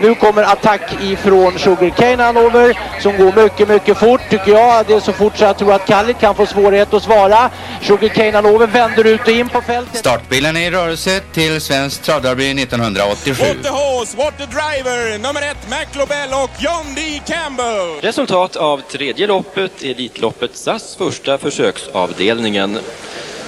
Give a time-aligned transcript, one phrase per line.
[0.00, 4.86] Nu kommer attack ifrån Sugarcane Hanover som går mycket, mycket fort tycker jag.
[4.86, 7.50] Det är så fort så jag tror att Kallit kan få svårighet att svara.
[7.82, 9.96] Sugarcane Hanover vänder ut och in på fältet.
[9.96, 13.44] Startbilen är i rörelse till Svenskt travderby 1987.
[13.44, 17.20] What the horse, what the driver, nummer ett McLobell och John D.
[17.26, 18.00] Campbell.
[18.00, 22.78] Resultat av tredje loppet, Elitloppet SAS första försöksavdelningen.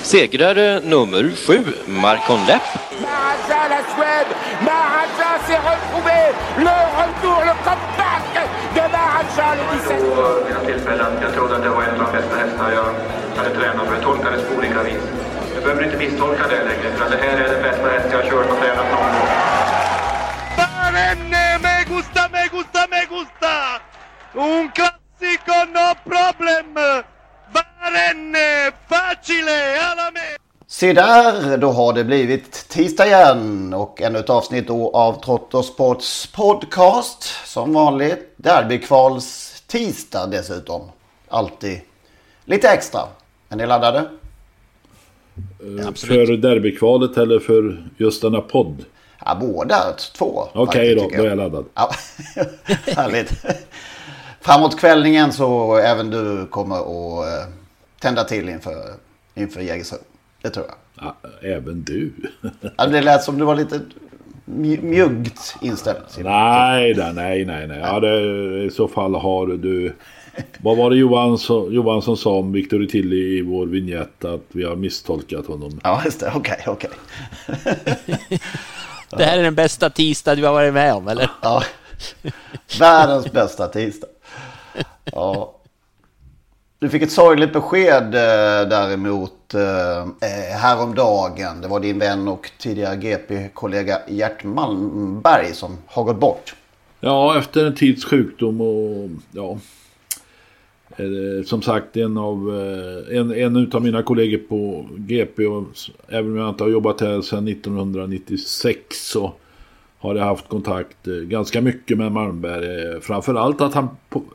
[0.02, 2.62] Segrare nummer sju, Marcon Lepp.
[5.46, 6.20] S'est retrouvé.
[6.58, 8.26] Le retour, le comeback
[8.74, 9.98] de Maharaja le 17.
[10.16, 11.12] på mina tillfällen.
[11.22, 12.88] Jag trodde att det var en av de bästa hästarna jag
[13.36, 15.02] hade tränat för det tolkades på olika vis.
[15.54, 18.18] Du behöver inte misstolka det längre för att det här är den bästa häst jag
[18.22, 19.28] har kört och tränat någon gång.
[20.56, 23.54] Barenne, me gusta, me gusta, me gusta!
[24.34, 26.74] Un classico, no problem!
[27.54, 30.26] Barenne, facile, alla me!
[30.66, 36.26] Se där, då har det blivit tisdag igen och ännu ett avsnitt då av Trottosports
[36.26, 37.22] podcast.
[37.44, 40.82] Som vanligt derbykvals tisdag dessutom.
[41.28, 41.80] Alltid
[42.44, 43.00] lite extra.
[43.48, 44.04] Är ni laddade?
[45.94, 48.84] För derbykvalet eller för just denna podd?
[49.24, 50.48] Ja, båda två.
[50.54, 51.64] Okej då, faktiskt, då tycker är jag laddad.
[51.74, 51.90] Ja,
[52.96, 53.32] härligt.
[54.40, 57.52] Framåt kvällningen så även du kommer att eh,
[58.00, 58.94] tända till inför,
[59.34, 59.98] inför Jägersro.
[60.42, 60.74] Det tror jag.
[61.42, 62.12] Även du.
[62.76, 63.80] Ja, det lät som du var lite
[64.46, 65.98] mj- mjuggt inställd.
[66.18, 67.78] nej, nej, nej, nej.
[67.78, 68.20] Ja, det,
[68.64, 69.94] I så fall har du...
[70.58, 74.24] Vad var det Johansson, Johansson sa om Victor Tilly i vår vignett?
[74.24, 75.80] Att vi har misstolkat honom.
[75.84, 76.32] Ja, just det.
[76.34, 76.90] Okej, okej.
[79.10, 81.30] Det här är den bästa tisdag du har varit med om, eller?
[81.42, 81.62] Ja.
[82.80, 84.06] Världens bästa tisdag.
[85.04, 85.54] Ja.
[86.80, 91.60] Du fick ett sorgligt besked eh, däremot eh, eh häromdagen.
[91.60, 96.54] Det var din vän och tidigare GP-kollega Gert Malmberg som har gått bort.
[97.00, 99.58] Ja, efter en tids sjukdom och ja.
[100.96, 105.64] Eh, Som sagt en av, eh, en, en utav mina kollegor på GP och
[106.08, 109.32] även om jag inte har jobbat här sedan 1996 så
[109.98, 112.94] har jag haft kontakt eh, ganska mycket med Malmberg.
[112.94, 113.88] Eh, framförallt att han,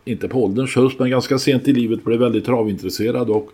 [0.06, 3.50] inte på ålderns höst men ganska sent i livet blev väldigt travintresserad och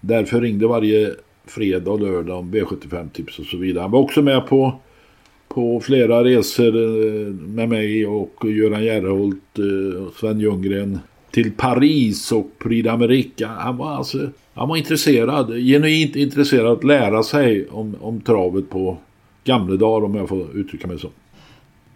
[0.00, 1.14] därför ringde varje
[1.46, 3.82] fredag och lördag om V75-tips och så vidare.
[3.82, 4.80] Han var också med på
[5.48, 9.58] på flera resor eh, med mig och Göran Järholt
[10.06, 10.98] och Sven Ljunggren
[11.30, 13.46] till Paris och Prix d'Amérique.
[13.46, 18.96] Han var alltså han var intresserad, genuint intresserad att lära sig om, om travet på
[19.48, 21.08] gamla dagar om jag får uttrycka mig så.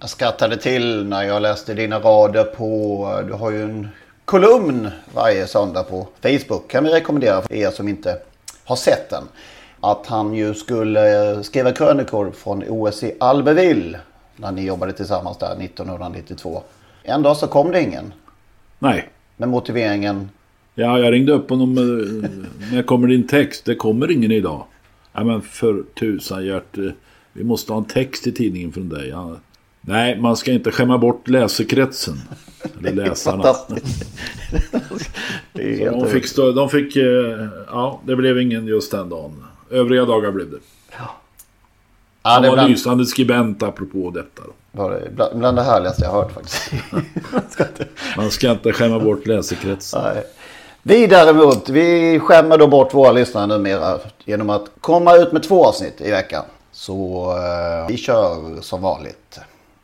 [0.00, 2.66] Jag skrattade till när jag läste dina rader på...
[3.26, 3.88] Du har ju en
[4.24, 6.68] kolumn varje söndag på Facebook.
[6.70, 8.18] Kan vi rekommendera för er som inte
[8.64, 9.24] har sett den.
[9.80, 11.02] Att han ju skulle
[11.44, 13.98] skriva krönikor från OS i Albertville.
[14.36, 16.62] När ni jobbade tillsammans där 1992.
[17.02, 18.12] En dag så kom det ingen.
[18.78, 19.08] Nej.
[19.36, 20.30] Med motiveringen.
[20.74, 21.78] Ja, jag ringde upp honom.
[21.78, 22.30] eh,
[22.72, 23.64] När kommer din text?
[23.64, 24.64] Det kommer ingen idag.
[25.12, 26.76] Ja, men för tusan Gert.
[27.32, 29.08] Vi måste ha en text i tidningen från dig.
[29.08, 29.36] Ja.
[29.80, 32.20] Nej, man ska inte skämma bort läsekretsen.
[32.78, 33.42] Eller läsarna.
[35.52, 39.44] Det är de fick, stå, de fick, eh, ja det blev ingen just den dagen.
[39.70, 40.58] Övriga dagar blev det.
[40.98, 41.14] Ja,
[42.22, 44.42] Han det är var bland, lysande skribent apropå detta.
[44.46, 44.82] Då.
[44.82, 46.62] var det bland, bland det härligaste jag har hört faktiskt.
[47.50, 50.02] Ska inte- Man ska inte skämma bort läsekretsen.
[50.14, 50.24] Nej.
[50.82, 55.64] Vi däremot, vi skämmer då bort våra lyssnare numera genom att komma ut med två
[55.66, 56.44] avsnitt i veckan.
[56.72, 59.40] Så eh, vi kör som vanligt.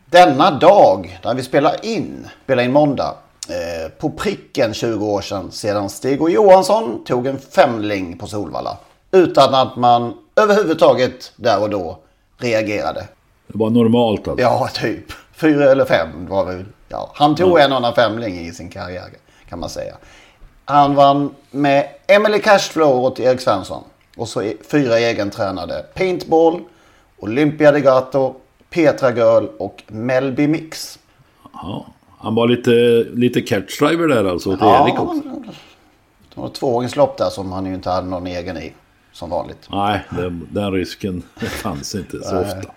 [0.06, 3.14] Denna dag, när vi spelar in, spelar in måndag,
[3.48, 8.76] eh, på pricken 20 år sedan sedan Stig och Johansson tog en femling på Solvalla.
[9.10, 11.98] Utan att man överhuvudtaget där och då
[12.38, 13.08] reagerade.
[13.46, 14.42] Det var normalt alltså.
[14.42, 15.04] Ja, typ.
[15.32, 16.64] Fyra eller fem var väl.
[16.88, 19.08] Ja, han tog en annan femling i sin karriär
[19.48, 19.94] kan man säga.
[20.64, 23.84] Han vann med Emily Cashflow åt Erik Svensson.
[24.16, 25.84] Och så fyra egentränade.
[25.94, 26.62] Paintball,
[27.18, 28.34] Olympia de Gato,
[28.70, 30.98] Petra Girl och Melby Mix.
[31.52, 31.86] Ja.
[32.18, 32.70] Han var lite,
[33.14, 35.22] lite catchdriver där alltså åt Erik också.
[36.34, 38.72] Det var tvååringslopp där som han ju inte hade någon egen i.
[39.12, 39.68] Som vanligt.
[39.70, 42.70] Nej, den, den risken fanns inte så ofta.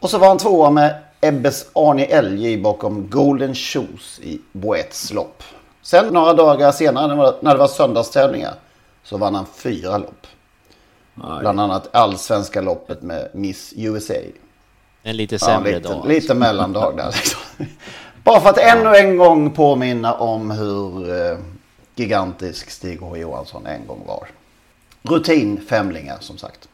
[0.00, 5.42] Och så var han tvåa med Ebbes Arne Elgi bakom Golden Shoes i Boets lopp.
[5.82, 8.54] Sen några dagar senare när det var, när det var söndagstävlingar
[9.02, 10.26] så vann han fyra lopp.
[11.24, 11.40] Nej.
[11.40, 14.14] Bland annat allsvenska loppet med Miss USA.
[15.02, 16.08] En lite sämre ja, lite, dag.
[16.08, 17.40] Lite mellandag där liksom.
[18.24, 21.38] Bara för att ännu en gång påminna om hur eh,
[21.94, 24.28] gigantisk Stig H Johansson en gång var.
[25.02, 26.68] Rutin femlingar som sagt.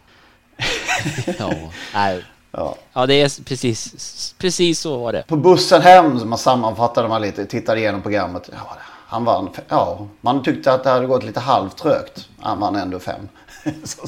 [1.39, 1.53] ja,
[1.95, 2.25] nej.
[2.55, 2.77] Ja.
[2.93, 5.25] ja, det är precis, precis så var det.
[5.29, 8.51] På bussen hem, så man sammanfattade man lite, tittade igenom programmet.
[8.53, 12.29] Ja, han vann, ja, man tyckte att det hade gått lite halvtrögt.
[12.41, 13.29] Han vann ändå fem.
[13.85, 14.07] så,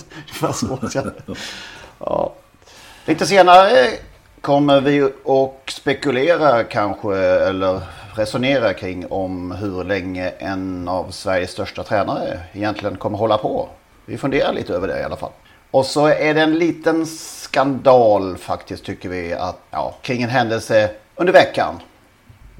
[1.99, 2.33] ja.
[3.06, 3.91] Lite senare
[4.41, 7.81] kommer vi att spekulera kanske eller
[8.15, 13.69] resonera kring om hur länge en av Sveriges största tränare egentligen kommer hålla på.
[14.06, 15.33] Vi funderar lite över det i alla fall.
[15.71, 20.91] Och så är det en liten skandal faktiskt tycker vi att, ja, kring en händelse
[21.15, 21.81] under veckan.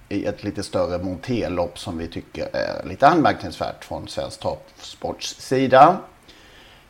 [0.09, 5.97] I ett lite större monterlopp som vi tycker är lite anmärkningsvärt från Svensk Travsports sida.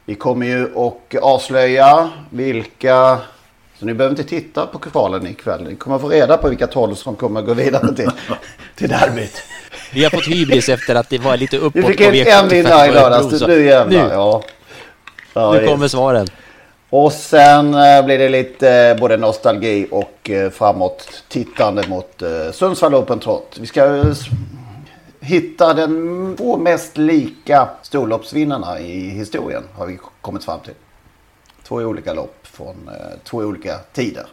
[0.04, 3.18] Vi kommer ju att avslöja vilka,
[3.78, 5.64] så ni behöver inte titta på kvalen ikväll.
[5.64, 8.10] Ni kommer få reda på vilka tolv som kommer gå vidare till,
[8.76, 9.42] till derbyt.
[9.92, 12.48] Vi har fått hybris efter att det var lite uppåt Vi fick en, V75 en
[12.48, 13.42] vinnare i lördags.
[13.46, 14.08] Nu jävlar.
[14.08, 14.42] Nu, Ja.
[15.34, 15.70] Ja, nu just.
[15.70, 16.26] kommer svaren.
[16.90, 22.22] Och sen eh, blir det lite eh, både nostalgi och eh, framåt tittande mot
[22.52, 23.56] Sundsvall Open Trot.
[23.60, 24.04] Vi ska
[25.24, 30.74] hitta den två mest lika storloppsvinnarna i historien har vi kommit fram till.
[31.62, 34.26] Två olika lopp från eh, två olika tider.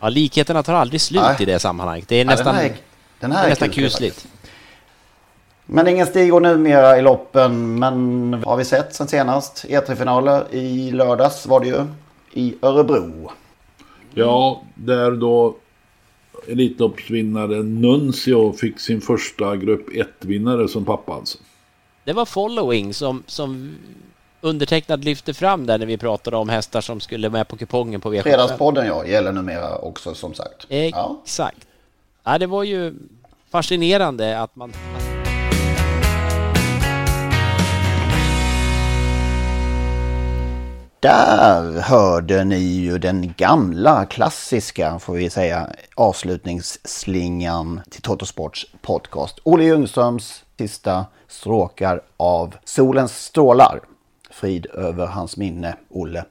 [0.00, 1.36] Ja, likheterna tar aldrig slut Nej.
[1.38, 2.08] i det sammanhanget.
[2.08, 2.76] Det är Ja, nästan, den här är-
[3.20, 4.26] den här är nästan kul, kusligt.
[5.66, 7.78] Men ingen Stig numera i loppen.
[7.78, 9.64] Men vad har vi sett sen senast?
[9.68, 11.84] E3-finaler i lördags var det ju.
[12.32, 13.30] I Örebro.
[14.14, 15.56] Ja, där då
[16.48, 21.38] Elitloppsvinnaren Nuncio fick sin första grupp 1-vinnare som pappa alltså.
[22.04, 23.74] Det var following som, som
[24.40, 28.14] undertecknad lyfte fram där när vi pratade om hästar som skulle med på kupongen på
[28.14, 28.22] V75.
[28.22, 30.66] Fredagspodden ja, gäller numera också som sagt.
[30.68, 31.20] Ja.
[31.22, 31.66] Exakt.
[32.24, 32.94] Ja, det var ju
[33.50, 34.72] fascinerande att man...
[41.06, 49.38] Där hörde ni ju den gamla klassiska, får vi säga, avslutningsslingan till Totosports podcast.
[49.42, 53.80] Olle Ljungströms sista stråkar av Solens strålar.
[54.30, 56.24] Frid över hans minne, Olle.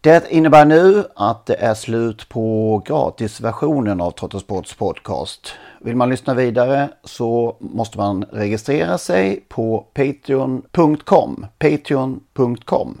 [0.00, 5.52] Det innebär nu att det är slut på gratisversionen av Totosports podcast.
[5.80, 11.46] Vill man lyssna vidare så måste man registrera sig på patreon.com.
[11.58, 13.00] Patreon.com.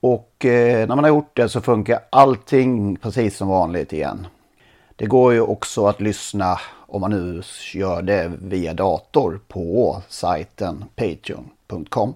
[0.00, 4.26] Och eh, när man har gjort det så funkar allting precis som vanligt igen.
[4.96, 7.42] Det går ju också att lyssna om man nu
[7.74, 12.14] gör det via dator på sajten patreon.com.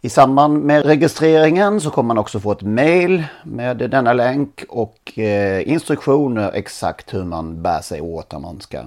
[0.00, 5.18] I samband med registreringen så kommer man också få ett mail med denna länk och
[5.18, 8.78] eh, instruktioner exakt hur man bär sig åt när man ska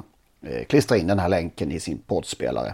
[0.42, 2.74] eh, klistra in den här länken i sin poddspelare.